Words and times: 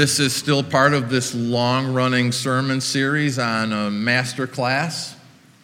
This 0.00 0.18
is 0.18 0.34
still 0.34 0.62
part 0.62 0.94
of 0.94 1.10
this 1.10 1.34
long 1.34 1.92
running 1.92 2.32
sermon 2.32 2.80
series 2.80 3.38
on 3.38 3.70
a 3.70 3.90
master 3.90 4.46
class 4.46 5.14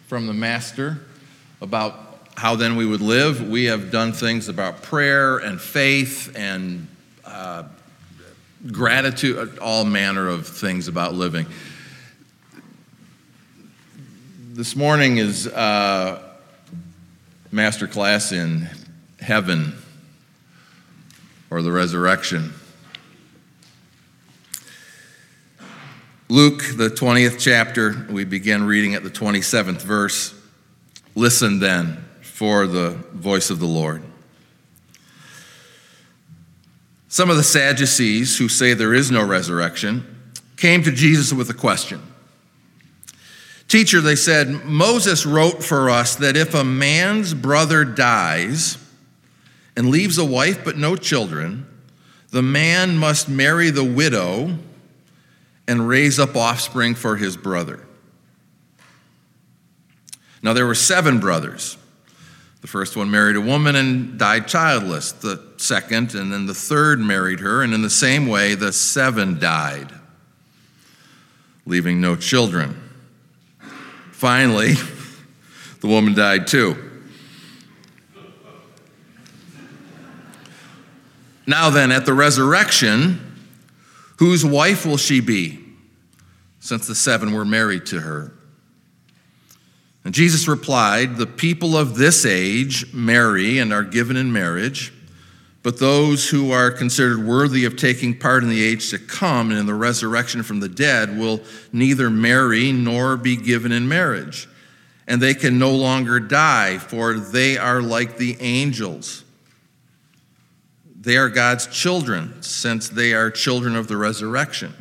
from 0.05 0.27
the 0.27 0.33
Master 0.33 0.99
about 1.59 1.95
how 2.35 2.55
then 2.55 2.75
we 2.75 2.85
would 2.85 3.01
live. 3.01 3.49
We 3.49 3.65
have 3.65 3.89
done 3.89 4.13
things 4.13 4.47
about 4.47 4.83
prayer 4.83 5.39
and 5.39 5.59
faith 5.59 6.35
and 6.35 6.87
uh, 7.25 7.63
gratitude, 8.71 9.57
all 9.57 9.85
manner 9.85 10.27
of 10.27 10.45
things 10.45 10.87
about 10.87 11.15
living. 11.15 11.47
This 14.51 14.75
morning 14.75 15.17
is 15.17 15.47
uh, 15.47 16.21
master 17.51 17.87
class 17.87 18.31
in 18.31 18.69
heaven 19.19 19.73
or 21.49 21.63
the 21.63 21.71
resurrection. 21.71 22.53
Luke, 26.29 26.61
the 26.75 26.89
20th 26.89 27.39
chapter, 27.39 28.05
we 28.09 28.25
begin 28.25 28.65
reading 28.65 28.95
at 28.95 29.03
the 29.03 29.09
27th 29.09 29.81
verse. 29.81 30.33
Listen 31.15 31.59
then 31.59 32.03
for 32.21 32.67
the 32.67 32.91
voice 33.13 33.49
of 33.49 33.59
the 33.59 33.65
Lord. 33.65 34.03
Some 37.07 37.29
of 37.29 37.37
the 37.37 37.43
Sadducees, 37.43 38.37
who 38.37 38.49
say 38.49 38.73
there 38.73 38.93
is 38.93 39.09
no 39.09 39.25
resurrection, 39.25 40.33
came 40.57 40.83
to 40.83 40.91
Jesus 40.91 41.31
with 41.31 41.49
a 41.49 41.53
question. 41.53 42.01
Teacher, 43.69 44.01
they 44.01 44.17
said, 44.17 44.65
Moses 44.65 45.25
wrote 45.25 45.63
for 45.63 45.89
us 45.89 46.17
that 46.17 46.35
if 46.35 46.53
a 46.53 46.65
man's 46.65 47.33
brother 47.33 47.85
dies 47.85 48.77
and 49.77 49.89
leaves 49.89 50.17
a 50.17 50.25
wife 50.25 50.65
but 50.65 50.77
no 50.77 50.97
children, 50.97 51.65
the 52.31 52.43
man 52.43 52.97
must 52.97 53.29
marry 53.29 53.69
the 53.69 53.85
widow 53.85 54.57
and 55.67 55.87
raise 55.87 56.19
up 56.19 56.35
offspring 56.35 56.95
for 56.95 57.17
his 57.17 57.35
brother. 57.35 57.85
Now, 60.41 60.53
there 60.53 60.65
were 60.65 60.75
seven 60.75 61.19
brothers. 61.19 61.77
The 62.61 62.67
first 62.67 62.95
one 62.95 63.11
married 63.11 63.35
a 63.35 63.41
woman 63.41 63.75
and 63.75 64.17
died 64.17 64.47
childless. 64.47 65.11
The 65.11 65.41
second, 65.57 66.15
and 66.15 66.31
then 66.31 66.45
the 66.45 66.53
third 66.53 66.99
married 66.99 67.39
her, 67.39 67.61
and 67.61 67.73
in 67.73 67.81
the 67.81 67.89
same 67.89 68.27
way, 68.27 68.55
the 68.55 68.71
seven 68.71 69.39
died, 69.39 69.91
leaving 71.65 72.01
no 72.01 72.15
children. 72.15 72.81
Finally, 74.11 74.73
the 75.81 75.87
woman 75.87 76.13
died 76.13 76.47
too. 76.47 76.83
Now, 81.45 81.69
then, 81.69 81.91
at 81.91 82.05
the 82.05 82.13
resurrection, 82.13 83.26
Whose 84.17 84.43
wife 84.43 84.85
will 84.85 84.97
she 84.97 85.19
be? 85.19 85.59
Since 86.59 86.87
the 86.87 86.95
seven 86.95 87.33
were 87.33 87.45
married 87.45 87.85
to 87.87 88.01
her. 88.01 88.33
And 90.03 90.13
Jesus 90.13 90.47
replied, 90.47 91.17
The 91.17 91.27
people 91.27 91.77
of 91.77 91.95
this 91.95 92.25
age 92.25 92.93
marry 92.93 93.59
and 93.59 93.73
are 93.73 93.83
given 93.83 94.15
in 94.15 94.31
marriage, 94.31 94.93
but 95.63 95.79
those 95.79 96.29
who 96.29 96.51
are 96.51 96.71
considered 96.71 97.25
worthy 97.25 97.65
of 97.65 97.75
taking 97.75 98.17
part 98.17 98.41
in 98.41 98.49
the 98.49 98.63
age 98.63 98.89
to 98.91 98.99
come 98.99 99.49
and 99.49 99.59
in 99.59 99.65
the 99.65 99.73
resurrection 99.73 100.43
from 100.43 100.61
the 100.61 100.69
dead 100.69 101.17
will 101.17 101.41
neither 101.73 102.09
marry 102.09 102.71
nor 102.71 103.17
be 103.17 103.35
given 103.35 103.71
in 103.71 103.87
marriage. 103.87 104.47
And 105.07 105.21
they 105.21 105.33
can 105.33 105.59
no 105.59 105.71
longer 105.71 106.19
die, 106.19 106.77
for 106.77 107.13
they 107.15 107.57
are 107.57 107.81
like 107.81 108.17
the 108.17 108.37
angels. 108.39 109.25
They 110.99 111.17
are 111.17 111.29
God's 111.29 111.67
children, 111.67 112.41
since 112.41 112.89
they 112.89 113.13
are 113.13 113.29
children 113.29 113.75
of 113.75 113.87
the 113.87 113.97
resurrection. 113.97 114.73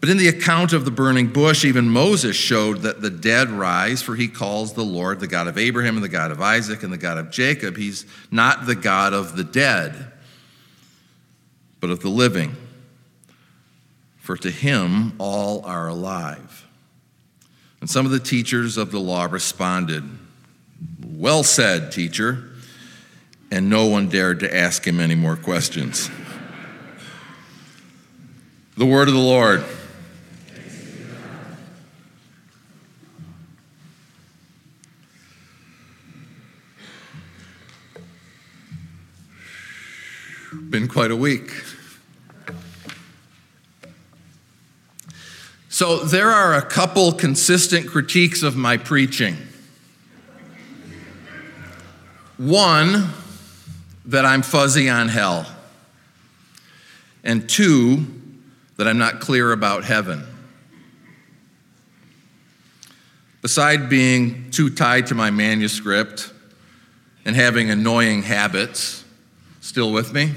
But 0.00 0.10
in 0.10 0.18
the 0.18 0.28
account 0.28 0.72
of 0.72 0.84
the 0.84 0.92
burning 0.92 1.32
bush, 1.32 1.64
even 1.64 1.90
Moses 1.90 2.36
showed 2.36 2.82
that 2.82 3.00
the 3.00 3.10
dead 3.10 3.50
rise, 3.50 4.02
for 4.02 4.14
he 4.14 4.28
calls 4.28 4.74
the 4.74 4.84
Lord 4.84 5.18
the 5.18 5.26
God 5.26 5.48
of 5.48 5.58
Abraham 5.58 5.96
and 5.96 6.04
the 6.04 6.08
God 6.08 6.30
of 6.30 6.40
Isaac 6.40 6.84
and 6.84 6.92
the 6.92 6.98
God 6.98 7.18
of 7.18 7.30
Jacob. 7.30 7.76
He's 7.76 8.06
not 8.30 8.66
the 8.66 8.76
God 8.76 9.12
of 9.12 9.36
the 9.36 9.42
dead, 9.42 10.12
but 11.80 11.90
of 11.90 12.00
the 12.00 12.08
living. 12.08 12.54
For 14.18 14.36
to 14.36 14.50
him 14.50 15.14
all 15.18 15.64
are 15.64 15.88
alive. 15.88 16.68
And 17.80 17.90
some 17.90 18.06
of 18.06 18.12
the 18.12 18.20
teachers 18.20 18.76
of 18.76 18.92
the 18.92 19.00
law 19.00 19.24
responded, 19.24 20.04
Well 21.04 21.42
said, 21.42 21.90
teacher 21.90 22.55
and 23.50 23.70
no 23.70 23.86
one 23.86 24.08
dared 24.08 24.40
to 24.40 24.56
ask 24.56 24.86
him 24.86 25.00
any 25.00 25.14
more 25.14 25.36
questions. 25.36 26.10
The 28.76 28.86
word 28.86 29.08
of 29.08 29.14
the 29.14 29.20
Lord. 29.20 29.64
Been 40.70 40.88
quite 40.88 41.10
a 41.10 41.16
week. 41.16 41.50
So, 45.68 46.04
there 46.04 46.30
are 46.30 46.54
a 46.54 46.62
couple 46.62 47.12
consistent 47.12 47.86
critiques 47.86 48.42
of 48.42 48.56
my 48.56 48.76
preaching. 48.78 49.36
One, 52.38 53.10
that 54.06 54.24
I'm 54.24 54.42
fuzzy 54.42 54.88
on 54.88 55.08
hell, 55.08 55.46
and 57.24 57.48
two, 57.48 58.06
that 58.76 58.86
I'm 58.86 58.98
not 58.98 59.20
clear 59.20 59.52
about 59.52 59.84
heaven. 59.84 60.24
Beside 63.42 63.88
being 63.88 64.50
too 64.50 64.70
tied 64.70 65.08
to 65.08 65.14
my 65.14 65.30
manuscript 65.30 66.32
and 67.24 67.34
having 67.34 67.70
annoying 67.70 68.22
habits, 68.22 69.04
still 69.60 69.92
with 69.92 70.12
me? 70.12 70.32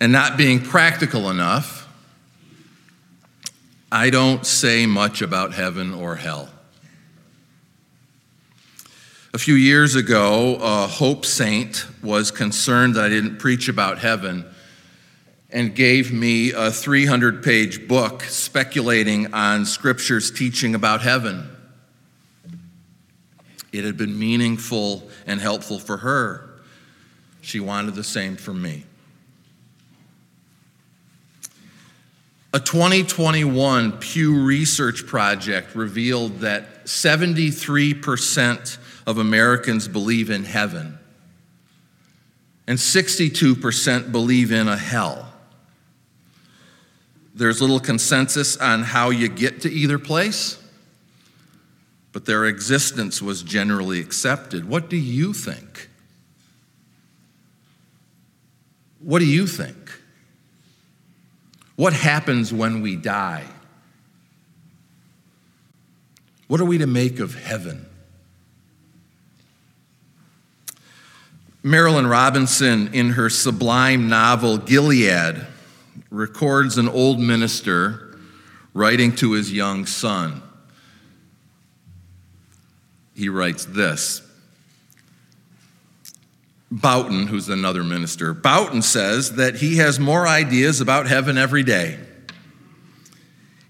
and 0.00 0.12
not 0.12 0.36
being 0.36 0.60
practical 0.60 1.30
enough, 1.30 1.78
I 3.90 4.10
don't 4.10 4.44
say 4.44 4.84
much 4.84 5.22
about 5.22 5.54
heaven 5.54 5.94
or 5.94 6.16
hell. 6.16 6.50
A 9.34 9.38
few 9.38 9.56
years 9.56 9.94
ago, 9.94 10.56
a 10.56 10.86
Hope 10.86 11.26
Saint 11.26 11.86
was 12.02 12.30
concerned 12.30 12.94
that 12.94 13.04
I 13.04 13.08
didn't 13.10 13.36
preach 13.36 13.68
about 13.68 13.98
heaven 13.98 14.46
and 15.50 15.74
gave 15.74 16.10
me 16.10 16.52
a 16.52 16.70
300 16.70 17.42
page 17.42 17.86
book 17.86 18.22
speculating 18.22 19.34
on 19.34 19.66
Scripture's 19.66 20.30
teaching 20.30 20.74
about 20.74 21.02
heaven. 21.02 21.46
It 23.70 23.84
had 23.84 23.98
been 23.98 24.18
meaningful 24.18 25.10
and 25.26 25.38
helpful 25.42 25.78
for 25.78 25.98
her. 25.98 26.48
She 27.42 27.60
wanted 27.60 27.96
the 27.96 28.04
same 28.04 28.34
for 28.36 28.54
me. 28.54 28.84
A 32.54 32.60
2021 32.60 33.92
Pew 33.98 34.42
Research 34.42 35.06
project 35.06 35.74
revealed 35.74 36.40
that 36.40 36.86
73% 36.86 38.78
of 39.08 39.16
Americans 39.16 39.88
believe 39.88 40.28
in 40.28 40.44
heaven, 40.44 40.98
and 42.66 42.78
62% 42.78 44.12
believe 44.12 44.52
in 44.52 44.68
a 44.68 44.76
hell. 44.76 45.32
There's 47.34 47.62
little 47.62 47.80
consensus 47.80 48.58
on 48.58 48.82
how 48.82 49.08
you 49.08 49.28
get 49.28 49.62
to 49.62 49.72
either 49.72 49.98
place, 49.98 50.62
but 52.12 52.26
their 52.26 52.44
existence 52.44 53.22
was 53.22 53.42
generally 53.42 53.98
accepted. 53.98 54.68
What 54.68 54.90
do 54.90 54.98
you 54.98 55.32
think? 55.32 55.88
What 58.98 59.20
do 59.20 59.26
you 59.26 59.46
think? 59.46 59.90
What 61.76 61.94
happens 61.94 62.52
when 62.52 62.82
we 62.82 62.94
die? 62.94 63.46
What 66.46 66.60
are 66.60 66.66
we 66.66 66.76
to 66.76 66.86
make 66.86 67.20
of 67.20 67.34
heaven? 67.34 67.87
Marilynne 71.64 72.08
Robinson, 72.08 72.92
in 72.94 73.10
her 73.10 73.28
sublime 73.28 74.08
novel 74.08 74.58
Gilead, 74.58 75.46
records 76.10 76.78
an 76.78 76.88
old 76.88 77.18
minister 77.18 78.16
writing 78.74 79.14
to 79.16 79.32
his 79.32 79.52
young 79.52 79.84
son. 79.86 80.42
He 83.14 83.28
writes 83.28 83.64
this 83.64 84.22
Boughton, 86.70 87.26
who's 87.26 87.48
another 87.48 87.82
minister, 87.82 88.32
Boughton 88.34 88.82
says 88.82 89.32
that 89.32 89.56
he 89.56 89.78
has 89.78 89.98
more 89.98 90.28
ideas 90.28 90.80
about 90.80 91.08
heaven 91.08 91.36
every 91.36 91.64
day. 91.64 91.98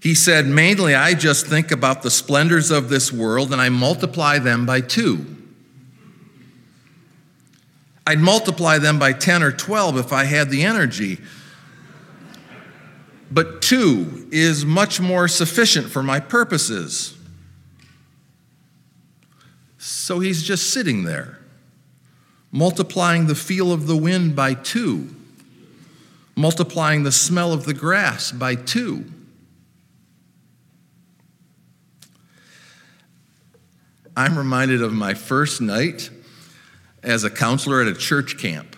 He 0.01 0.13
said, 0.13 0.45
Mainly, 0.45 0.95
I 0.95 1.13
just 1.13 1.47
think 1.47 1.71
about 1.71 2.03
the 2.03 2.11
splendors 2.11 2.71
of 2.71 2.89
this 2.89 3.11
world 3.11 3.51
and 3.51 3.61
I 3.61 3.69
multiply 3.69 4.37
them 4.37 4.65
by 4.65 4.81
two. 4.81 5.38
I'd 8.09 8.17
multiply 8.19 8.79
them 8.79 8.97
by 8.97 9.13
10 9.13 9.43
or 9.43 9.51
12 9.51 9.97
if 9.97 10.11
I 10.11 10.23
had 10.23 10.49
the 10.49 10.63
energy. 10.63 11.19
But 13.29 13.61
two 13.61 14.27
is 14.31 14.65
much 14.65 14.99
more 14.99 15.27
sufficient 15.27 15.91
for 15.91 16.01
my 16.01 16.19
purposes. 16.19 17.15
So 19.77 20.21
he's 20.21 20.41
just 20.41 20.73
sitting 20.73 21.03
there, 21.03 21.37
multiplying 22.51 23.27
the 23.27 23.35
feel 23.35 23.71
of 23.71 23.85
the 23.85 23.95
wind 23.95 24.35
by 24.35 24.55
two, 24.55 25.15
multiplying 26.35 27.03
the 27.03 27.11
smell 27.11 27.53
of 27.53 27.65
the 27.65 27.75
grass 27.75 28.31
by 28.31 28.55
two. 28.55 29.05
I'm 34.17 34.35
reminded 34.35 34.81
of 34.81 34.93
my 34.93 35.13
first 35.13 35.61
night 35.61 36.09
as 37.03 37.23
a 37.23 37.29
counselor 37.29 37.81
at 37.81 37.87
a 37.87 37.93
church 37.93 38.37
camp. 38.37 38.75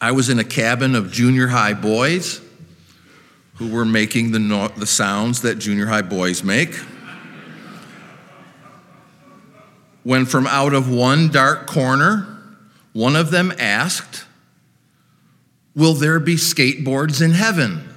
I 0.00 0.12
was 0.12 0.28
in 0.28 0.38
a 0.38 0.44
cabin 0.44 0.94
of 0.94 1.12
junior 1.12 1.48
high 1.48 1.74
boys 1.74 2.40
who 3.54 3.70
were 3.72 3.84
making 3.84 4.32
the, 4.32 4.38
no- 4.38 4.68
the 4.68 4.86
sounds 4.86 5.42
that 5.42 5.58
junior 5.58 5.86
high 5.86 6.02
boys 6.02 6.42
make. 6.42 6.74
When 10.02 10.26
from 10.26 10.46
out 10.46 10.74
of 10.74 10.90
one 10.90 11.30
dark 11.30 11.66
corner, 11.66 12.26
one 12.92 13.16
of 13.16 13.30
them 13.30 13.52
asked, 13.58 14.26
Will 15.74 15.94
there 15.94 16.20
be 16.20 16.36
skateboards 16.36 17.22
in 17.22 17.32
heaven? 17.32 17.88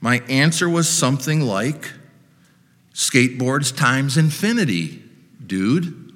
My 0.00 0.20
answer 0.28 0.68
was 0.68 0.88
something 0.88 1.42
like, 1.42 1.92
Skateboards 2.94 3.74
times 3.74 4.16
infinity, 4.16 5.01
dude. 5.52 6.10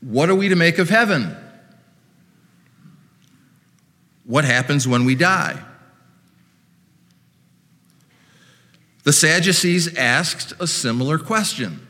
what 0.00 0.30
are 0.30 0.34
we 0.34 0.48
to 0.48 0.56
make 0.56 0.78
of 0.78 0.88
heaven? 0.88 1.36
What 4.24 4.46
happens 4.46 4.88
when 4.88 5.04
we 5.04 5.14
die? 5.16 5.62
The 9.04 9.12
Sadducees 9.12 9.94
asked 9.98 10.54
a 10.58 10.66
similar 10.66 11.18
question. 11.18 11.86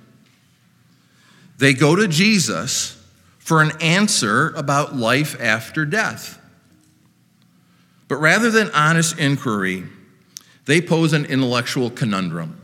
They 1.59 1.75
go 1.75 1.94
to 1.94 2.09
Jesus 2.09 3.00
for 3.38 3.62
an 3.62 3.71
answer 3.81 4.49
about 4.56 4.97
life 4.97 5.41
after 5.41 5.85
death. 5.85 6.41
But 8.08 8.17
rather 8.17 8.50
than 8.50 8.70
honest 8.70 9.19
inquiry, 9.19 9.85
they 10.67 10.81
pose 10.81 11.12
an 11.12 11.25
intellectual 11.25 11.91
conundrum. 11.91 12.61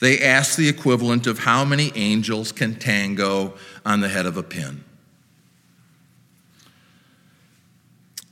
They 0.00 0.20
ask 0.20 0.56
the 0.56 0.68
equivalent 0.68 1.26
of 1.26 1.40
how 1.40 1.64
many 1.64 1.92
angels 1.94 2.52
can 2.52 2.74
tango 2.74 3.54
on 3.86 4.00
the 4.00 4.08
head 4.08 4.26
of 4.26 4.36
a 4.36 4.42
pin. 4.42 4.84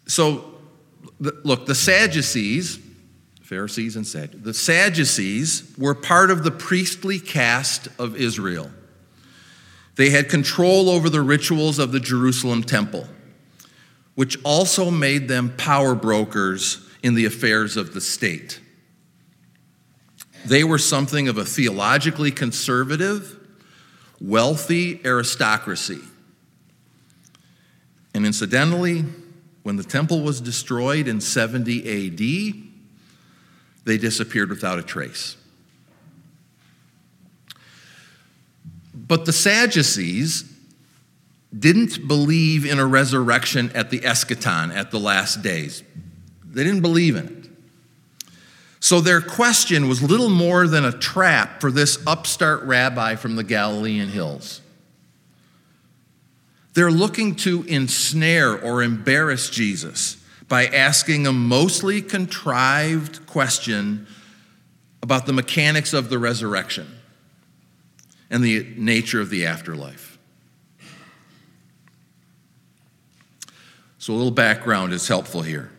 So, 0.06 0.44
look, 1.18 1.66
the 1.66 1.74
Sadducees, 1.74 2.78
Pharisees 3.42 3.96
and 3.96 4.06
Sadducees, 4.06 4.42
the 4.42 4.54
Sadducees 4.54 5.72
were 5.78 5.94
part 5.94 6.30
of 6.30 6.44
the 6.44 6.50
priestly 6.50 7.18
caste 7.18 7.88
of 7.98 8.16
Israel. 8.16 8.70
They 9.96 10.10
had 10.10 10.28
control 10.28 10.90
over 10.90 11.08
the 11.08 11.22
rituals 11.22 11.78
of 11.78 11.92
the 11.92 12.00
Jerusalem 12.00 12.62
temple 12.62 13.06
which 14.22 14.38
also 14.44 14.88
made 14.88 15.26
them 15.26 15.52
power 15.56 15.96
brokers 15.96 16.88
in 17.02 17.16
the 17.16 17.24
affairs 17.24 17.76
of 17.76 17.92
the 17.92 18.00
state. 18.00 18.60
They 20.46 20.62
were 20.62 20.78
something 20.78 21.26
of 21.26 21.38
a 21.38 21.44
theologically 21.44 22.30
conservative, 22.30 23.36
wealthy 24.20 25.04
aristocracy. 25.04 25.98
And 28.14 28.24
incidentally, 28.24 29.04
when 29.64 29.74
the 29.74 29.82
temple 29.82 30.20
was 30.22 30.40
destroyed 30.40 31.08
in 31.08 31.20
70 31.20 31.80
AD, 31.80 32.54
they 33.84 33.98
disappeared 33.98 34.50
without 34.50 34.78
a 34.78 34.84
trace. 34.84 35.36
But 38.94 39.24
the 39.24 39.32
Sadducees 39.32 40.51
didn't 41.56 42.06
believe 42.08 42.64
in 42.64 42.78
a 42.78 42.86
resurrection 42.86 43.70
at 43.74 43.90
the 43.90 44.00
eschaton, 44.00 44.74
at 44.74 44.90
the 44.90 44.98
last 44.98 45.42
days. 45.42 45.82
They 46.44 46.64
didn't 46.64 46.80
believe 46.82 47.16
in 47.16 47.26
it. 47.26 47.42
So 48.80 49.00
their 49.00 49.20
question 49.20 49.88
was 49.88 50.02
little 50.02 50.28
more 50.28 50.66
than 50.66 50.84
a 50.84 50.92
trap 50.92 51.60
for 51.60 51.70
this 51.70 52.04
upstart 52.06 52.62
rabbi 52.64 53.14
from 53.14 53.36
the 53.36 53.44
Galilean 53.44 54.08
hills. 54.08 54.60
They're 56.74 56.90
looking 56.90 57.36
to 57.36 57.64
ensnare 57.64 58.60
or 58.60 58.82
embarrass 58.82 59.50
Jesus 59.50 60.16
by 60.48 60.66
asking 60.66 61.26
a 61.26 61.32
mostly 61.32 62.02
contrived 62.02 63.26
question 63.26 64.06
about 65.02 65.26
the 65.26 65.32
mechanics 65.32 65.92
of 65.92 66.08
the 66.08 66.18
resurrection 66.18 66.88
and 68.30 68.42
the 68.42 68.66
nature 68.76 69.20
of 69.20 69.30
the 69.30 69.46
afterlife. 69.46 70.11
So, 74.02 74.12
a 74.12 74.16
little 74.16 74.32
background 74.32 74.92
is 74.92 75.06
helpful 75.06 75.42
here. 75.42 75.70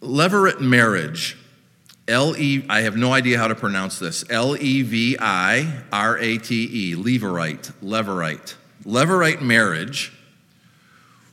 Levirate 0.00 0.60
marriage, 0.60 1.36
L 2.06 2.36
E, 2.36 2.64
I 2.68 2.82
have 2.82 2.96
no 2.96 3.12
idea 3.12 3.36
how 3.36 3.48
to 3.48 3.56
pronounce 3.56 3.98
this, 3.98 4.24
L 4.30 4.56
E 4.56 4.82
V 4.82 5.16
I 5.18 5.82
R 5.92 6.16
A 6.16 6.38
T 6.38 6.92
E, 6.92 6.94
Levirate, 6.94 7.72
Levirate. 7.82 8.54
Levirate 8.84 9.40
marriage, 9.42 10.12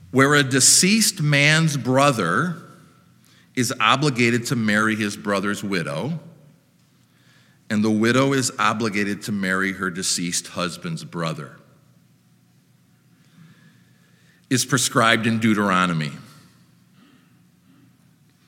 where 0.10 0.34
a 0.34 0.42
deceased 0.42 1.22
man's 1.22 1.78
brother 1.78 2.56
is 3.54 3.72
obligated 3.80 4.48
to 4.48 4.56
marry 4.56 4.96
his 4.96 5.16
brother's 5.16 5.64
widow, 5.64 6.20
and 7.70 7.84
the 7.84 7.92
widow 7.92 8.34
is 8.34 8.52
obligated 8.58 9.22
to 9.22 9.32
marry 9.32 9.74
her 9.74 9.92
deceased 9.92 10.48
husband's 10.48 11.04
brother 11.04 11.61
is 14.52 14.66
prescribed 14.66 15.26
in 15.26 15.40
Deuteronomy. 15.40 16.12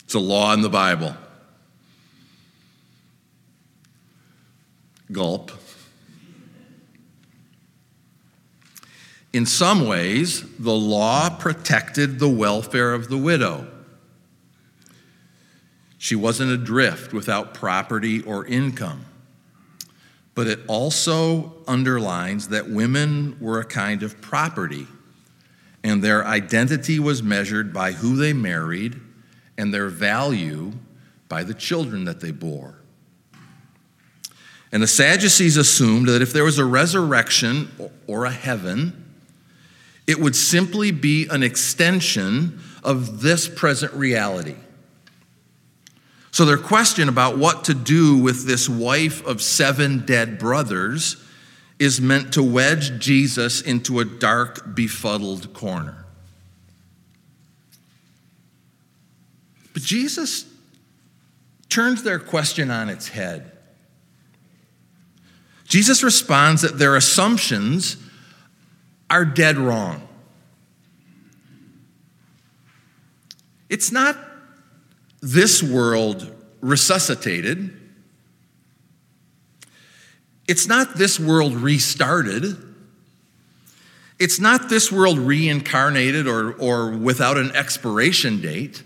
It's 0.03 0.13
a 0.13 0.19
law 0.19 0.53
in 0.53 0.62
the 0.62 0.69
Bible. 0.69 1.15
Gulp. 5.13 5.51
In 9.31 9.45
some 9.45 9.88
ways, 9.88 10.43
the 10.60 10.74
law 10.74 11.29
protected 11.29 12.19
the 12.19 12.27
welfare 12.27 12.93
of 12.93 13.07
the 13.07 13.17
widow. 13.17 13.65
She 15.98 16.17
wasn't 16.17 16.51
adrift 16.51 17.13
without 17.13 17.53
property 17.53 18.22
or 18.24 18.45
income. 18.45 19.05
But 20.36 20.48
it 20.48 20.60
also 20.67 21.53
underlines 21.65 22.50
that 22.50 22.69
women 22.69 23.38
were 23.39 23.62
a 23.62 23.65
kind 23.65 24.03
of 24.03 24.19
property 24.19 24.86
and 25.84 26.04
their 26.04 26.25
identity 26.25 27.00
was 27.00 27.22
measured 27.22 27.74
by 27.74 27.92
who 27.92 28.16
they 28.16 28.34
married 28.34 29.00
and 29.58 29.74
their 29.74 29.90
value 29.90 30.72
by 31.28 31.44
the 31.44 31.54
children 31.54 32.06
that 32.06 32.22
they 32.22 32.32
bore. 32.32 32.80
And 34.72 34.82
the 34.82 34.88
Sadducees 34.88 35.58
assumed 35.58 36.08
that 36.08 36.22
if 36.22 36.34
there 36.34 36.44
was 36.44 36.58
a 36.58 36.66
resurrection 36.66 37.70
or 38.08 38.25
a 38.25 38.32
heaven, 38.32 39.13
it 40.08 40.20
would 40.20 40.36
simply 40.36 40.92
be 40.92 41.28
an 41.28 41.44
extension 41.44 42.60
of 42.84 43.22
this 43.22 43.48
present 43.48 43.94
reality. 43.94 44.56
So, 46.32 46.46
their 46.46 46.58
question 46.58 47.08
about 47.08 47.38
what 47.38 47.66
to 47.66 47.75
do 47.75 48.18
with 48.18 48.48
this 48.48 48.68
wife 48.68 49.24
of 49.28 49.40
seven 49.42 50.06
dead 50.06 50.40
brothers 50.40 51.23
is 51.84 52.00
meant 52.00 52.34
to 52.34 52.42
wedge 52.42 52.98
Jesus 53.00 53.62
into 53.62 54.00
a 54.00 54.06
dark, 54.06 54.74
befuddled 54.74 55.54
corner. 55.54 56.06
But 59.74 59.82
Jesus 59.82 60.46
turns 61.68 62.04
their 62.04 62.20
question 62.20 62.72
on 62.72 62.88
its 62.88 63.10
head. 63.10 63.52
Jesus 65.66 66.04
responds 66.04 66.62
that 66.62 66.78
their 66.78 66.96
assumptions 66.96 67.98
are 69.10 69.25
dead 69.25 69.58
wrong. 69.58 70.08
It's 73.70 73.92
not 73.92 74.18
this 75.22 75.62
world 75.62 76.34
resuscitated 76.62 77.78
it's 80.48 80.68
not 80.68 80.96
this 80.96 81.20
world 81.20 81.56
restarted. 81.56 82.58
It's 84.20 84.40
not 84.40 84.70
this 84.70 84.92
world 84.92 85.18
reincarnated 85.18 86.28
or, 86.28 86.54
or 86.54 86.92
without 86.92 87.38
an 87.38 87.56
expiration 87.56 88.42
date. 88.42 88.84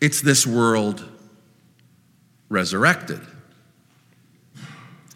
It's 0.00 0.20
this 0.20 0.46
world 0.46 1.08
resurrected. 2.48 3.20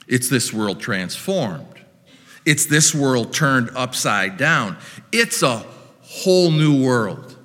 It's 0.06 0.28
this 0.28 0.52
world 0.52 0.80
transformed. 0.80 1.66
It's 2.44 2.66
this 2.66 2.94
world 2.94 3.32
turned 3.32 3.70
upside 3.74 4.36
down. 4.36 4.76
It's 5.10 5.42
a 5.42 5.64
whole 6.02 6.52
new 6.52 6.84
world. 6.84 7.36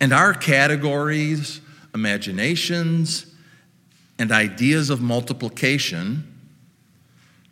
And 0.00 0.12
our 0.12 0.32
categories, 0.32 1.60
imaginations, 1.94 3.26
and 4.18 4.30
ideas 4.30 4.90
of 4.90 5.00
multiplication 5.00 6.30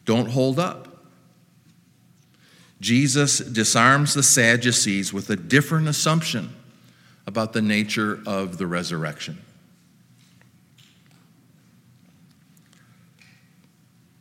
don't 0.04 0.30
hold 0.30 0.58
up. 0.58 0.88
Jesus 2.80 3.38
disarms 3.38 4.14
the 4.14 4.22
Sadducees 4.22 5.12
with 5.12 5.30
a 5.30 5.36
different 5.36 5.88
assumption 5.88 6.52
about 7.26 7.52
the 7.52 7.62
nature 7.62 8.20
of 8.26 8.58
the 8.58 8.66
resurrection. 8.66 9.40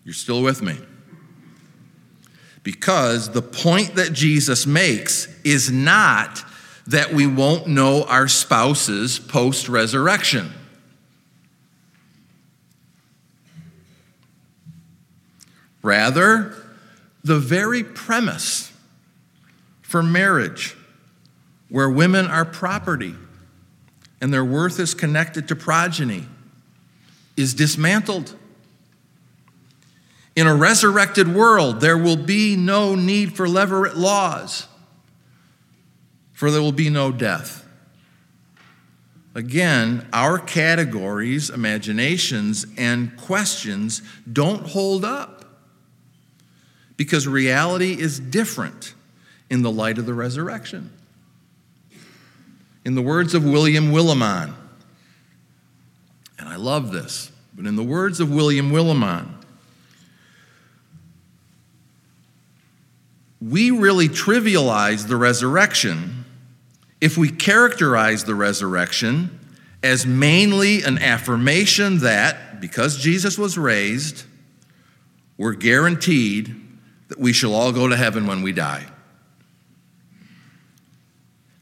You're 0.04 0.14
still 0.14 0.44
with 0.44 0.62
me? 0.62 0.78
Because 2.64 3.32
the 3.32 3.42
point 3.42 3.96
that 3.96 4.14
Jesus 4.14 4.68
makes 4.68 5.28
is 5.44 5.72
not 5.72 6.44
that 6.92 7.14
we 7.14 7.26
won't 7.26 7.68
know 7.68 8.04
our 8.04 8.28
spouses 8.28 9.18
post 9.18 9.70
resurrection. 9.70 10.52
Rather, 15.82 16.54
the 17.24 17.40
very 17.40 17.82
premise 17.82 18.74
for 19.82 20.04
marriage, 20.04 20.76
where 21.70 21.90
women 21.90 22.28
are 22.28 22.44
property 22.44 23.16
and 24.20 24.34
their 24.34 24.46
worth 24.46 24.78
is 24.78 24.94
connected 24.94 25.48
to 25.48 25.56
progeny, 25.56 26.26
is 27.38 27.54
dismantled. 27.54 28.36
In 30.36 30.46
a 30.46 30.54
resurrected 30.54 31.34
world, 31.34 31.80
there 31.80 31.98
will 31.98 32.18
be 32.18 32.58
no 32.58 32.96
need 32.96 33.36
for 33.36 33.48
levirate 33.48 33.96
laws, 33.96 34.68
for 36.42 36.50
there 36.50 36.60
will 36.60 36.72
be 36.72 36.90
no 36.90 37.12
death. 37.12 37.64
Again, 39.36 40.08
our 40.12 40.40
categories, 40.40 41.52
imaginations, 41.52 42.66
and 42.80 43.16
questions 43.16 44.02
don't 44.34 44.66
hold 44.70 45.06
up 45.06 45.46
because 46.98 47.28
reality 47.28 47.94
is 47.94 48.20
different 48.20 48.96
in 49.52 49.62
the 49.62 49.70
light 49.70 50.00
of 50.00 50.08
the 50.08 50.16
resurrection. 50.16 50.92
In 52.86 52.96
the 52.96 53.04
words 53.04 53.36
of 53.36 53.46
William 53.46 53.92
Willimon, 53.92 54.56
and 56.40 56.50
I 56.50 56.56
love 56.56 56.92
this, 56.92 57.32
but 57.54 57.68
in 57.68 57.76
the 57.76 57.84
words 57.84 58.20
of 58.20 58.32
William 58.32 58.72
Willimon, 58.72 59.28
we 63.40 63.70
really 63.70 64.10
trivialize 64.10 65.08
the 65.08 65.18
resurrection 65.18 66.21
if 67.02 67.18
we 67.18 67.30
characterize 67.30 68.24
the 68.24 68.36
resurrection 68.36 69.40
as 69.84 70.06
mainly 70.06 70.84
an 70.84 71.00
affirmation 71.00 72.00
that 72.00 72.62
because 72.62 72.98
Jesus 72.98 73.38
was 73.40 73.58
raised, 73.58 74.24
we're 75.38 75.54
guaranteed 75.54 76.56
that 77.08 77.20
we 77.20 77.34
shall 77.34 77.56
all 77.56 77.72
go 77.72 77.88
to 77.88 77.98
heaven 77.98 78.28
when 78.28 78.44
we 78.44 78.52
die. 78.52 78.86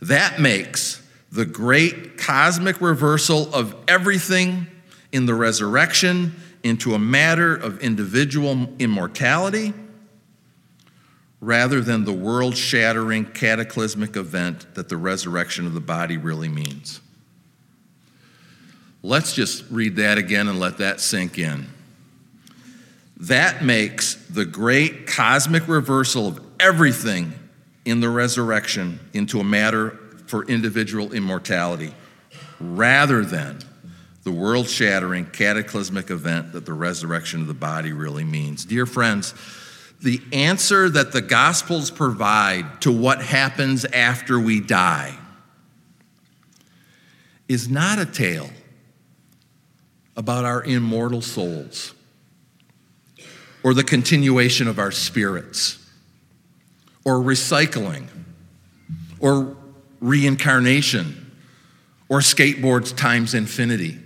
That 0.01 0.39
makes 0.39 1.01
the 1.31 1.46
great 1.46 2.17
cosmic 2.17 2.81
reversal 2.81 3.53
of 3.55 3.75
everything 3.88 4.67
in 5.12 5.25
the 5.25 5.34
resurrection 5.34 6.36
into 6.63 6.93
a 6.93 7.00
matter 7.00 7.55
of 7.55 7.79
individual 7.79 8.67
immortality 8.79 9.74
rather 11.41 11.81
than 11.81 12.03
the 12.03 12.13
world 12.13 12.58
shattering 12.58 13.25
cataclysmic 13.25 14.15
event 14.15 14.74
that 14.75 14.89
the 14.89 14.98
resurrection 14.98 15.65
of 15.65 15.74
the 15.74 15.79
body 15.79 16.17
really 16.17 16.50
means. 16.50 17.00
Let's 19.01 19.34
just 19.34 19.63
read 19.69 19.96
that 19.96 20.17
again 20.17 20.48
and 20.50 20.60
let 20.60 20.79
that 20.79 21.00
sink 21.00 21.38
in. 21.38 21.67
That 23.22 23.63
makes 23.63 24.15
the 24.15 24.46
great 24.46 25.08
cosmic 25.08 25.67
reversal 25.67 26.27
of 26.27 26.41
everything 26.60 27.34
in 27.86 28.01
the 28.01 28.10
resurrection 28.10 29.00
into 29.13 29.39
a 29.39 29.43
matter 29.43 29.98
for 30.27 30.46
individual 30.46 31.13
immortality 31.13 31.93
rather 32.60 33.24
than 33.24 33.60
the 34.24 34.31
world 34.31 34.67
shattering 34.67 35.25
cataclysmic 35.25 36.12
event 36.12 36.51
that 36.51 36.65
the 36.65 36.74
resurrection 36.74 37.41
of 37.41 37.48
the 37.48 37.53
body 37.53 37.93
really 37.93 38.25
means. 38.25 38.65
Dear 38.65 38.86
friends, 38.86 39.34
the 40.01 40.22
answer 40.32 40.89
that 40.89 41.12
the 41.12 41.22
Gospels 41.22 41.91
provide 41.91 42.82
to 42.82 42.91
what 42.91 43.22
happens 43.22 43.86
after 43.86 44.39
we 44.39 44.62
die 44.62 45.18
is 47.48 47.68
not 47.68 48.00
a 48.00 48.06
tale 48.06 48.50
about 50.15 50.46
our 50.46 50.63
immortal 50.63 51.22
souls 51.22 51.94
or 53.63 53.74
the 53.74 53.84
continuation 53.84 54.68
of 54.68 54.79
our 54.79 54.91
spirits 54.91 55.86
or 57.03 57.15
recycling 57.15 58.08
or 59.20 59.58
reincarnation 60.00 61.32
or 62.08 62.20
skateboards 62.20 62.96
times 62.96 63.34
infinity. 63.34 64.00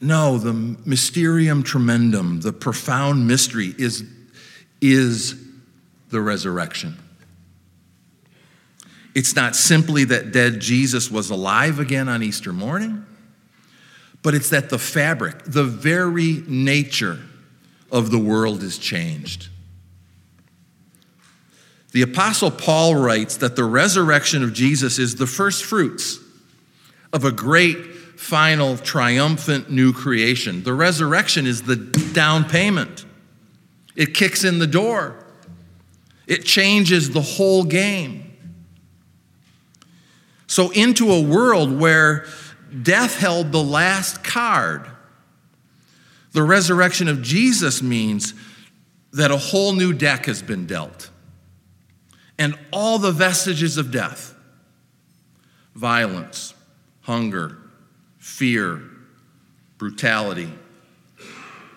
No, 0.00 0.38
the 0.38 0.52
mysterium 0.52 1.62
tremendum, 1.62 2.40
the 2.40 2.52
profound 2.52 3.26
mystery 3.26 3.74
is, 3.76 4.02
is 4.80 5.34
the 6.08 6.20
resurrection. 6.20 6.96
It's 9.14 9.36
not 9.36 9.56
simply 9.56 10.04
that 10.04 10.32
dead 10.32 10.60
Jesus 10.60 11.10
was 11.10 11.30
alive 11.30 11.78
again 11.78 12.08
on 12.08 12.22
Easter 12.22 12.52
morning, 12.52 13.04
but 14.22 14.34
it's 14.34 14.50
that 14.50 14.70
the 14.70 14.78
fabric, 14.78 15.42
the 15.44 15.64
very 15.64 16.42
nature 16.46 17.18
of 17.90 18.10
the 18.10 18.18
world 18.18 18.62
is 18.62 18.78
changed. 18.78 19.48
The 21.92 22.02
Apostle 22.02 22.52
Paul 22.52 22.94
writes 22.94 23.38
that 23.38 23.56
the 23.56 23.64
resurrection 23.64 24.44
of 24.44 24.52
Jesus 24.52 24.98
is 24.98 25.16
the 25.16 25.26
first 25.26 25.64
fruits 25.64 26.20
of 27.12 27.24
a 27.24 27.32
great 27.32 27.76
final, 28.20 28.76
triumphant 28.76 29.70
new 29.70 29.94
creation. 29.94 30.62
The 30.62 30.74
resurrection 30.74 31.46
is 31.46 31.62
the 31.62 31.76
down 32.12 32.44
payment, 32.44 33.06
it 33.96 34.12
kicks 34.12 34.44
in 34.44 34.58
the 34.58 34.66
door, 34.66 35.24
it 36.26 36.44
changes 36.44 37.10
the 37.10 37.22
whole 37.22 37.64
game. 37.64 38.26
So, 40.46 40.70
into 40.70 41.10
a 41.10 41.20
world 41.20 41.80
where 41.80 42.26
death 42.82 43.16
held 43.18 43.52
the 43.52 43.62
last 43.62 44.22
card, 44.22 44.86
the 46.32 46.42
resurrection 46.42 47.08
of 47.08 47.22
Jesus 47.22 47.82
means 47.82 48.34
that 49.12 49.30
a 49.30 49.38
whole 49.38 49.72
new 49.72 49.94
deck 49.94 50.26
has 50.26 50.42
been 50.42 50.66
dealt. 50.66 51.08
And 52.38 52.54
all 52.70 52.98
the 52.98 53.12
vestiges 53.12 53.78
of 53.78 53.90
death 53.90 54.34
violence, 55.74 56.54
hunger, 57.02 57.56
fear, 58.30 58.80
brutality, 59.76 60.50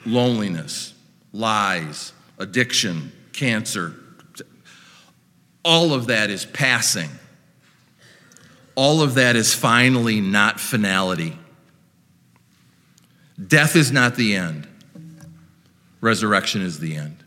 loneliness, 0.05 0.93
lies, 1.33 2.13
addiction, 2.38 3.12
cancer. 3.33 3.95
All 5.65 5.93
of 5.93 6.07
that 6.07 6.29
is 6.29 6.45
passing. 6.45 7.10
All 8.75 9.01
of 9.01 9.15
that 9.15 9.36
is 9.36 9.53
finally 9.53 10.22
not 10.22 10.60
finality. 10.60 11.38
Death 13.45 13.75
is 13.75 13.91
not 13.91 14.15
the 14.15 14.36
end, 14.36 14.67
resurrection 16.01 16.62
is 16.62 16.79
the 16.79 16.95
end. 16.95 17.24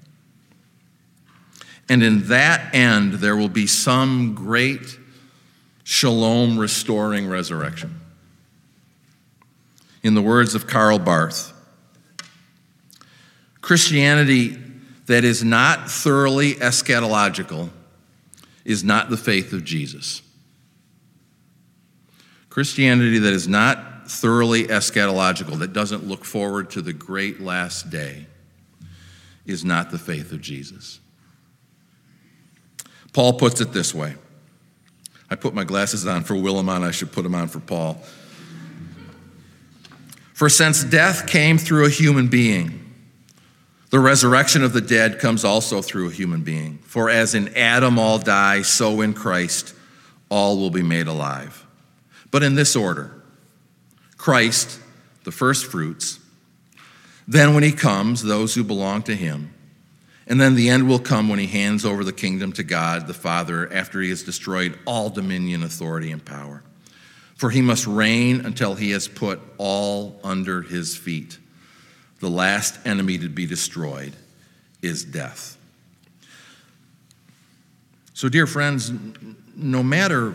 And 1.88 2.02
in 2.02 2.28
that 2.28 2.74
end, 2.74 3.14
there 3.14 3.36
will 3.36 3.48
be 3.48 3.66
some 3.66 4.34
great 4.34 4.98
shalom 5.84 6.58
restoring 6.58 7.28
resurrection. 7.28 8.00
In 10.06 10.14
the 10.14 10.22
words 10.22 10.54
of 10.54 10.68
Karl 10.68 11.00
Barth, 11.00 11.52
Christianity 13.60 14.56
that 15.06 15.24
is 15.24 15.42
not 15.42 15.90
thoroughly 15.90 16.54
eschatological 16.54 17.70
is 18.64 18.84
not 18.84 19.10
the 19.10 19.16
faith 19.16 19.52
of 19.52 19.64
Jesus. 19.64 20.22
Christianity 22.50 23.18
that 23.18 23.32
is 23.32 23.48
not 23.48 24.08
thoroughly 24.08 24.68
eschatological, 24.68 25.58
that 25.58 25.72
doesn't 25.72 26.06
look 26.06 26.24
forward 26.24 26.70
to 26.70 26.82
the 26.82 26.92
great 26.92 27.40
last 27.40 27.90
day, 27.90 28.26
is 29.44 29.64
not 29.64 29.90
the 29.90 29.98
faith 29.98 30.30
of 30.30 30.40
Jesus. 30.40 31.00
Paul 33.12 33.32
puts 33.32 33.60
it 33.60 33.72
this 33.72 33.92
way. 33.92 34.14
I 35.28 35.34
put 35.34 35.52
my 35.52 35.64
glasses 35.64 36.06
on 36.06 36.22
for 36.22 36.34
Willimon, 36.34 36.84
I 36.84 36.92
should 36.92 37.10
put 37.10 37.22
them 37.22 37.34
on 37.34 37.48
for 37.48 37.58
Paul. 37.58 38.00
For 40.36 40.50
since 40.50 40.84
death 40.84 41.26
came 41.26 41.56
through 41.56 41.86
a 41.86 41.88
human 41.88 42.28
being, 42.28 42.92
the 43.88 43.98
resurrection 43.98 44.62
of 44.62 44.74
the 44.74 44.82
dead 44.82 45.18
comes 45.18 45.46
also 45.46 45.80
through 45.80 46.10
a 46.10 46.12
human 46.12 46.42
being. 46.42 46.76
For 46.84 47.08
as 47.08 47.34
in 47.34 47.56
Adam 47.56 47.98
all 47.98 48.18
die, 48.18 48.60
so 48.60 49.00
in 49.00 49.14
Christ 49.14 49.74
all 50.28 50.58
will 50.58 50.68
be 50.68 50.82
made 50.82 51.06
alive. 51.06 51.64
But 52.30 52.42
in 52.42 52.54
this 52.54 52.76
order 52.76 53.14
Christ, 54.18 54.78
the 55.24 55.32
first 55.32 55.64
fruits, 55.64 56.20
then 57.26 57.54
when 57.54 57.62
he 57.62 57.72
comes, 57.72 58.22
those 58.22 58.54
who 58.54 58.62
belong 58.62 59.04
to 59.04 59.16
him. 59.16 59.54
And 60.26 60.38
then 60.38 60.54
the 60.54 60.68
end 60.68 60.86
will 60.86 60.98
come 60.98 61.30
when 61.30 61.38
he 61.38 61.46
hands 61.46 61.86
over 61.86 62.04
the 62.04 62.12
kingdom 62.12 62.52
to 62.52 62.62
God 62.62 63.06
the 63.06 63.14
Father 63.14 63.72
after 63.72 64.02
he 64.02 64.10
has 64.10 64.22
destroyed 64.22 64.78
all 64.84 65.08
dominion, 65.08 65.62
authority, 65.62 66.12
and 66.12 66.22
power. 66.22 66.62
For 67.36 67.50
he 67.50 67.62
must 67.62 67.86
reign 67.86 68.44
until 68.44 68.74
he 68.74 68.90
has 68.90 69.08
put 69.08 69.40
all 69.58 70.18
under 70.24 70.62
his 70.62 70.96
feet. 70.96 71.38
The 72.20 72.30
last 72.30 72.78
enemy 72.86 73.18
to 73.18 73.28
be 73.28 73.46
destroyed 73.46 74.14
is 74.82 75.04
death. 75.04 75.58
So, 78.14 78.30
dear 78.30 78.46
friends, 78.46 78.90
no 79.54 79.82
matter 79.82 80.34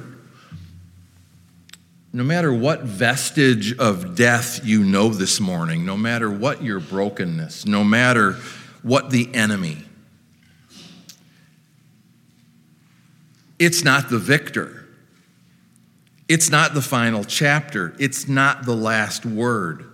no 2.13 2.23
matter 2.23 2.53
what 2.53 2.81
vestige 2.81 3.77
of 3.77 4.15
death 4.15 4.65
you 4.65 4.83
know 4.83 5.09
this 5.09 5.39
morning, 5.39 5.85
no 5.85 5.95
matter 5.95 6.29
what 6.29 6.61
your 6.61 6.81
brokenness, 6.81 7.65
no 7.65 7.85
matter 7.85 8.33
what 8.83 9.11
the 9.11 9.33
enemy, 9.33 9.77
it's 13.57 13.83
not 13.83 14.09
the 14.09 14.17
victor. 14.17 14.80
It's 16.31 16.49
not 16.49 16.73
the 16.73 16.81
final 16.81 17.25
chapter. 17.25 17.93
It's 17.99 18.25
not 18.25 18.63
the 18.63 18.73
last 18.73 19.25
word. 19.25 19.85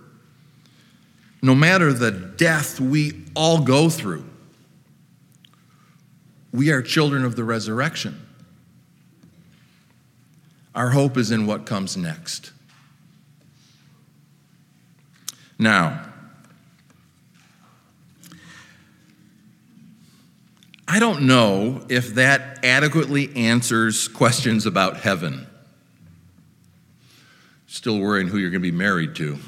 No 1.42 1.52
matter 1.52 1.92
the 1.92 2.12
death 2.12 2.78
we 2.78 3.24
all 3.34 3.62
go 3.62 3.90
through, 3.90 4.24
we 6.52 6.70
are 6.70 6.80
children 6.80 7.24
of 7.24 7.34
the 7.34 7.42
resurrection. 7.42 8.24
Our 10.76 10.90
hope 10.90 11.16
is 11.16 11.32
in 11.32 11.44
what 11.44 11.66
comes 11.66 11.96
next. 11.96 12.52
Now, 15.58 16.06
I 20.86 21.00
don't 21.00 21.22
know 21.22 21.84
if 21.88 22.14
that 22.14 22.64
adequately 22.64 23.34
answers 23.34 24.06
questions 24.06 24.66
about 24.66 24.98
heaven. 24.98 25.47
Still 27.78 28.00
worrying 28.00 28.26
who 28.26 28.38
you're 28.38 28.50
going 28.50 28.60
to 28.60 28.72
be 28.72 28.76
married 28.76 29.14
to. 29.14 29.38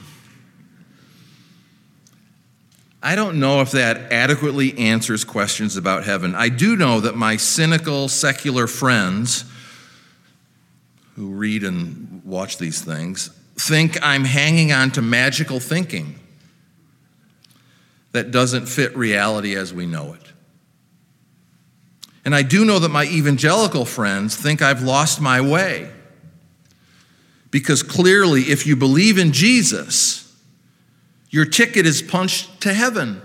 I 3.02 3.16
don't 3.16 3.40
know 3.40 3.60
if 3.60 3.72
that 3.72 4.12
adequately 4.12 4.78
answers 4.78 5.24
questions 5.24 5.76
about 5.76 6.04
heaven. 6.04 6.36
I 6.36 6.48
do 6.48 6.76
know 6.76 7.00
that 7.00 7.16
my 7.16 7.36
cynical 7.36 8.06
secular 8.06 8.68
friends 8.68 9.44
who 11.16 11.30
read 11.30 11.64
and 11.64 12.22
watch 12.24 12.58
these 12.58 12.80
things 12.80 13.30
think 13.56 13.98
I'm 14.00 14.22
hanging 14.22 14.70
on 14.70 14.92
to 14.92 15.02
magical 15.02 15.58
thinking 15.58 16.14
that 18.12 18.30
doesn't 18.30 18.66
fit 18.66 18.96
reality 18.96 19.56
as 19.56 19.74
we 19.74 19.86
know 19.86 20.12
it. 20.12 20.32
And 22.24 22.32
I 22.32 22.42
do 22.42 22.64
know 22.64 22.78
that 22.78 22.90
my 22.90 23.06
evangelical 23.06 23.84
friends 23.84 24.36
think 24.36 24.62
I've 24.62 24.82
lost 24.82 25.20
my 25.20 25.40
way. 25.40 25.90
Because 27.50 27.82
clearly, 27.82 28.42
if 28.42 28.66
you 28.66 28.76
believe 28.76 29.18
in 29.18 29.32
Jesus, 29.32 30.34
your 31.30 31.44
ticket 31.44 31.86
is 31.86 32.02
punched 32.02 32.60
to 32.62 32.72
heaven. 32.72 33.22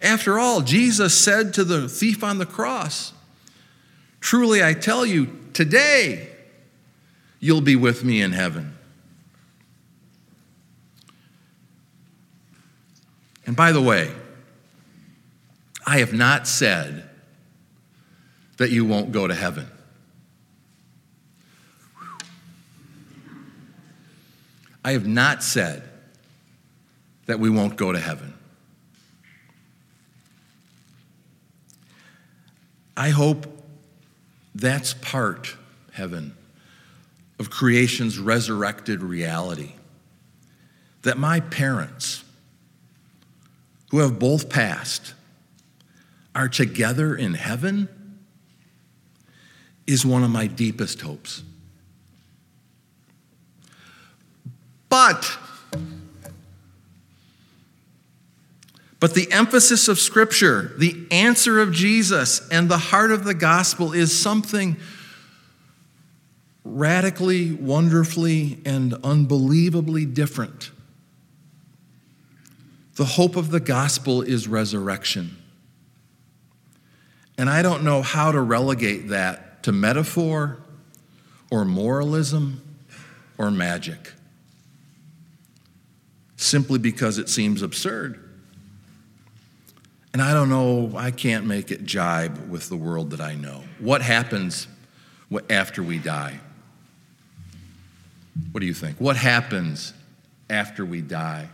After 0.00 0.38
all, 0.38 0.60
Jesus 0.60 1.16
said 1.16 1.54
to 1.54 1.64
the 1.64 1.88
thief 1.88 2.22
on 2.24 2.38
the 2.38 2.46
cross, 2.46 3.12
Truly 4.20 4.62
I 4.62 4.74
tell 4.74 5.06
you, 5.06 5.38
today 5.52 6.28
you'll 7.40 7.60
be 7.60 7.76
with 7.76 8.04
me 8.04 8.20
in 8.20 8.32
heaven. 8.32 8.76
And 13.46 13.56
by 13.56 13.72
the 13.72 13.82
way, 13.82 14.12
I 15.84 15.98
have 15.98 16.12
not 16.12 16.46
said 16.46 17.08
that 18.58 18.70
you 18.70 18.84
won't 18.84 19.10
go 19.12 19.26
to 19.26 19.34
heaven. 19.34 19.66
I 24.84 24.92
have 24.92 25.06
not 25.06 25.42
said 25.42 25.88
that 27.26 27.38
we 27.38 27.48
won't 27.50 27.76
go 27.76 27.92
to 27.92 27.98
heaven. 27.98 28.34
I 32.96 33.10
hope 33.10 33.46
that's 34.54 34.94
part 34.94 35.56
heaven 35.92 36.36
of 37.38 37.50
creation's 37.50 38.18
resurrected 38.18 39.02
reality. 39.02 39.72
That 41.02 41.18
my 41.18 41.40
parents, 41.40 42.22
who 43.90 43.98
have 43.98 44.18
both 44.18 44.48
passed, 44.48 45.14
are 46.34 46.48
together 46.48 47.16
in 47.16 47.34
heaven 47.34 47.88
is 49.86 50.06
one 50.06 50.22
of 50.22 50.30
my 50.30 50.46
deepest 50.46 51.00
hopes. 51.00 51.42
But, 54.92 55.38
but 59.00 59.14
the 59.14 59.32
emphasis 59.32 59.88
of 59.88 59.98
Scripture, 59.98 60.74
the 60.76 61.06
answer 61.10 61.60
of 61.60 61.72
Jesus, 61.72 62.46
and 62.50 62.68
the 62.68 62.76
heart 62.76 63.10
of 63.10 63.24
the 63.24 63.32
gospel 63.32 63.94
is 63.94 64.20
something 64.20 64.76
radically, 66.62 67.52
wonderfully, 67.52 68.58
and 68.66 68.92
unbelievably 69.02 70.04
different. 70.04 70.70
The 72.96 73.06
hope 73.06 73.36
of 73.36 73.50
the 73.50 73.60
gospel 73.60 74.20
is 74.20 74.46
resurrection. 74.46 75.38
And 77.38 77.48
I 77.48 77.62
don't 77.62 77.82
know 77.82 78.02
how 78.02 78.30
to 78.30 78.42
relegate 78.42 79.08
that 79.08 79.62
to 79.62 79.72
metaphor 79.72 80.58
or 81.50 81.64
moralism 81.64 82.60
or 83.38 83.50
magic, 83.50 84.12
simply 86.42 86.78
because 86.78 87.18
it 87.18 87.28
seems 87.28 87.62
absurd. 87.62 88.18
And 90.12 90.20
I 90.20 90.34
don't 90.34 90.48
know, 90.48 90.92
I 90.96 91.10
can't 91.10 91.46
make 91.46 91.70
it 91.70 91.84
jibe 91.84 92.50
with 92.50 92.68
the 92.68 92.76
world 92.76 93.10
that 93.10 93.20
I 93.20 93.34
know. 93.34 93.62
What 93.78 94.02
happens 94.02 94.66
after 95.48 95.82
we 95.82 95.98
die? 95.98 96.38
What 98.50 98.60
do 98.60 98.66
you 98.66 98.74
think? 98.74 98.98
What 98.98 99.16
happens 99.16 99.94
after 100.50 100.84
we 100.84 101.00
die? 101.00 101.48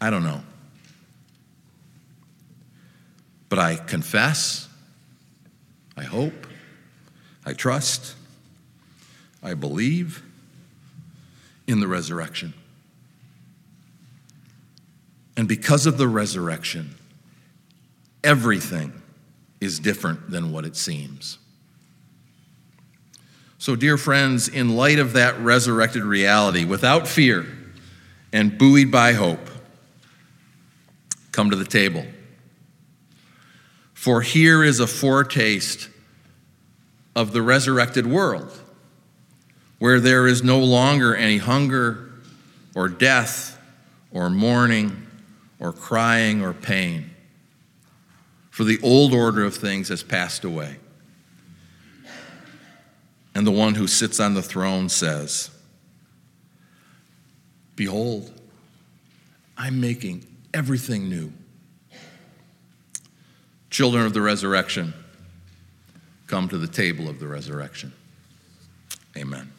I 0.00 0.10
don't 0.10 0.22
know. 0.22 0.42
But 3.48 3.58
I 3.58 3.76
confess, 3.76 4.68
I 5.96 6.04
hope, 6.04 6.46
I 7.44 7.52
trust, 7.52 8.14
I 9.42 9.54
believe 9.54 10.22
in 11.72 11.80
the 11.80 11.88
resurrection. 11.88 12.52
And 15.36 15.48
because 15.48 15.86
of 15.86 15.96
the 15.96 16.06
resurrection, 16.06 16.94
everything 18.22 18.92
is 19.60 19.80
different 19.80 20.30
than 20.30 20.52
what 20.52 20.66
it 20.66 20.76
seems. 20.76 21.38
So, 23.56 23.74
dear 23.74 23.96
friends, 23.96 24.48
in 24.48 24.76
light 24.76 24.98
of 24.98 25.14
that 25.14 25.38
resurrected 25.38 26.02
reality, 26.02 26.64
without 26.66 27.08
fear 27.08 27.46
and 28.32 28.58
buoyed 28.58 28.90
by 28.90 29.14
hope, 29.14 29.48
come 31.30 31.48
to 31.48 31.56
the 31.56 31.64
table. 31.64 32.04
For 33.94 34.20
here 34.20 34.62
is 34.62 34.78
a 34.78 34.86
foretaste 34.86 35.88
of 37.16 37.32
the 37.32 37.40
resurrected 37.40 38.06
world, 38.06 38.52
where 39.82 39.98
there 39.98 40.28
is 40.28 40.44
no 40.44 40.60
longer 40.60 41.12
any 41.12 41.38
hunger 41.38 42.08
or 42.72 42.88
death 42.88 43.58
or 44.12 44.30
mourning 44.30 45.04
or 45.58 45.72
crying 45.72 46.40
or 46.40 46.52
pain. 46.52 47.10
For 48.50 48.62
the 48.62 48.78
old 48.80 49.12
order 49.12 49.42
of 49.42 49.56
things 49.56 49.88
has 49.88 50.04
passed 50.04 50.44
away. 50.44 50.76
And 53.34 53.44
the 53.44 53.50
one 53.50 53.74
who 53.74 53.88
sits 53.88 54.20
on 54.20 54.34
the 54.34 54.42
throne 54.42 54.88
says, 54.88 55.50
Behold, 57.74 58.32
I'm 59.58 59.80
making 59.80 60.24
everything 60.54 61.08
new. 61.08 61.32
Children 63.68 64.06
of 64.06 64.14
the 64.14 64.22
resurrection, 64.22 64.94
come 66.28 66.48
to 66.50 66.58
the 66.58 66.68
table 66.68 67.08
of 67.08 67.18
the 67.18 67.26
resurrection. 67.26 67.92
Amen. 69.16 69.51